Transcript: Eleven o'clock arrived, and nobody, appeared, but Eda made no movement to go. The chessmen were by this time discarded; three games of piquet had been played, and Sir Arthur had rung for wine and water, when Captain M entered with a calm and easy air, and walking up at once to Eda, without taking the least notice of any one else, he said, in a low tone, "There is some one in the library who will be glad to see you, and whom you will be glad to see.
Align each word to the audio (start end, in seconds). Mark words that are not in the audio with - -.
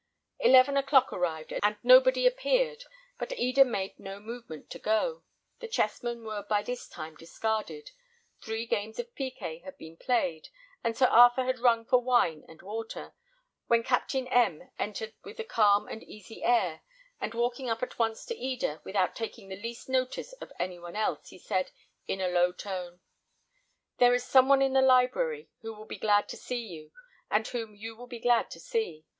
Eleven 0.39 0.77
o'clock 0.77 1.13
arrived, 1.13 1.53
and 1.61 1.77
nobody, 1.83 2.25
appeared, 2.25 2.85
but 3.19 3.31
Eda 3.37 3.63
made 3.63 3.99
no 3.99 4.19
movement 4.19 4.67
to 4.71 4.79
go. 4.79 5.21
The 5.59 5.67
chessmen 5.67 6.23
were 6.23 6.41
by 6.41 6.63
this 6.63 6.87
time 6.89 7.15
discarded; 7.15 7.91
three 8.41 8.65
games 8.65 8.97
of 8.97 9.13
piquet 9.13 9.59
had 9.59 9.77
been 9.77 9.97
played, 9.97 10.49
and 10.83 10.97
Sir 10.97 11.05
Arthur 11.05 11.45
had 11.45 11.59
rung 11.59 11.85
for 11.85 12.01
wine 12.01 12.43
and 12.49 12.63
water, 12.63 13.13
when 13.67 13.83
Captain 13.83 14.25
M 14.29 14.71
entered 14.79 15.13
with 15.23 15.39
a 15.39 15.43
calm 15.43 15.87
and 15.87 16.01
easy 16.01 16.43
air, 16.43 16.81
and 17.19 17.35
walking 17.35 17.69
up 17.69 17.83
at 17.83 17.99
once 17.99 18.25
to 18.25 18.35
Eda, 18.35 18.81
without 18.83 19.15
taking 19.15 19.49
the 19.49 19.61
least 19.61 19.87
notice 19.87 20.33
of 20.33 20.51
any 20.59 20.79
one 20.79 20.95
else, 20.95 21.29
he 21.29 21.37
said, 21.37 21.69
in 22.07 22.19
a 22.19 22.27
low 22.27 22.51
tone, 22.51 23.01
"There 23.99 24.15
is 24.15 24.23
some 24.23 24.49
one 24.49 24.63
in 24.63 24.73
the 24.73 24.81
library 24.81 25.51
who 25.61 25.75
will 25.75 25.85
be 25.85 25.99
glad 25.99 26.27
to 26.29 26.37
see 26.37 26.65
you, 26.65 26.91
and 27.29 27.47
whom 27.47 27.75
you 27.75 27.95
will 27.95 28.07
be 28.07 28.17
glad 28.19 28.49
to 28.49 28.59
see. 28.59 29.05